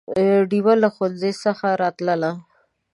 [0.49, 2.31] ډېوه له ښوونځي څخه راتلله